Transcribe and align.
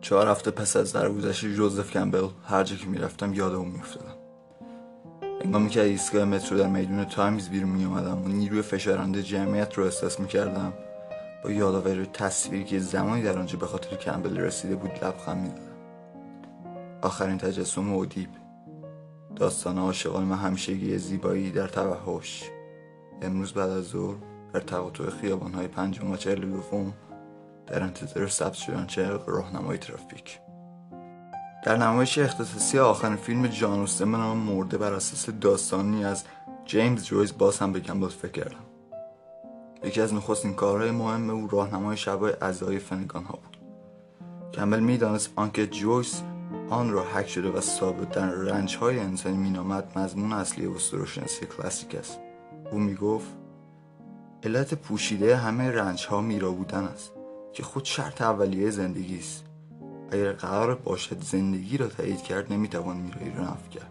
چهار 0.00 0.28
هفته 0.28 0.50
پس 0.50 0.76
از 0.76 0.92
درگذشت 0.92 1.46
جوزف 1.46 1.90
کمبل 1.90 2.28
هر 2.44 2.64
جا 2.64 2.76
که 2.76 2.86
می‌رفتم 2.86 3.34
یاد 3.34 3.54
اون 3.54 3.68
میافتادم. 3.68 4.14
انگامی 5.40 5.68
که 5.68 5.82
ایستگاه 5.82 6.24
مترو 6.24 6.58
در 6.58 6.66
میدون 6.66 7.04
تایمز 7.04 7.48
بیرون 7.48 7.70
می 7.70 7.84
اومدم 7.84 8.24
و 8.24 8.28
نیروی 8.28 8.62
فشارنده 8.62 9.22
جمعیت 9.22 9.74
رو 9.78 9.84
احساس 9.84 10.20
می 10.20 10.26
کردم 10.26 10.72
با 11.44 11.50
یادآوری 11.50 12.06
تصویری 12.06 12.64
که 12.64 12.78
زمانی 12.78 13.22
در 13.22 13.38
آنجا 13.38 13.58
به 13.58 13.66
خاطر 13.66 13.96
کمبل 13.96 14.36
رسیده 14.36 14.76
بود 14.76 14.90
لبخند 15.04 15.42
می 15.42 15.52
آخرین 17.02 17.38
تجسم 17.38 17.92
اودیب 17.92 18.28
داستان 19.36 19.78
عاشقان 19.78 20.24
من 20.24 20.36
همیشگی 20.36 20.98
زیبایی 20.98 21.50
در 21.50 21.68
توحش. 21.68 22.44
امروز 23.22 23.52
بعد 23.52 23.70
از 23.70 23.84
ظهر 23.84 24.16
در 24.52 24.60
تقاطع 24.60 25.10
خیابانهای 25.10 25.68
پنجم 25.68 26.10
و 26.10 26.16
چهل 26.16 26.40
دوم 26.40 26.92
در 27.70 27.82
انتظار 27.82 28.28
ثبت 28.28 28.52
شدن 28.52 28.86
چه 28.86 29.08
راهنمای 29.26 29.78
ترافیک. 29.78 30.40
در 31.64 31.76
نمایش 31.76 32.18
اختصاصی 32.18 32.78
آخرین 32.78 33.16
فیلم 33.16 33.46
جان 33.46 33.80
اوستن 33.80 34.12
به 34.12 34.18
مرده 34.18 34.78
بر 34.78 34.92
اساس 34.92 35.30
داستانی 35.30 36.04
از 36.04 36.24
جیمز 36.64 37.04
جویس 37.04 37.32
باز 37.32 37.58
هم 37.58 37.72
به 37.72 37.80
کمبل 37.80 38.08
فکر 38.08 38.32
کردم. 38.32 38.64
یکی 39.84 40.00
از 40.00 40.14
نخستین 40.14 40.54
کارهای 40.54 40.90
مهم 40.90 41.30
او 41.30 41.48
راهنمای 41.48 41.96
شبای 41.96 42.32
عزای 42.32 42.78
فنگان 42.78 43.24
ها 43.24 43.38
بود. 43.42 43.58
کمبل 44.52 44.80
می‌دانست 44.80 45.30
آنکه 45.36 45.66
جویس 45.66 46.22
آن 46.70 46.90
را 46.90 47.04
حک 47.04 47.28
شده 47.28 47.48
و 47.48 47.60
ثابت 47.60 48.10
در 48.10 48.30
رنج 48.30 48.76
های 48.76 48.98
انسانی 48.98 49.36
مینامد 49.36 49.98
مضمون 49.98 50.32
اصلی 50.32 50.66
اسطورهشناسی 50.66 51.46
کلاسیک 51.46 51.94
است. 51.94 52.18
او 52.72 52.78
می‌گفت 52.78 53.28
علت 54.44 54.74
پوشیده 54.74 55.36
همه 55.36 55.70
رنج 55.70 56.06
ها 56.06 56.20
میرا 56.20 56.52
بودن 56.52 56.84
است. 56.84 57.12
که 57.52 57.62
خود 57.62 57.84
شرط 57.84 58.22
اولیه 58.22 58.70
زندگی 58.70 59.18
است. 59.18 59.44
اگر 60.10 60.32
قرار 60.32 60.74
باشد 60.74 61.22
زندگی 61.22 61.76
را 61.76 61.86
تایید 61.86 62.22
کرد 62.22 62.52
نمی‌توان 62.52 62.96
میرایی 62.96 63.30
را 63.30 63.44
نفی 63.44 63.68
کرد. 63.70 63.90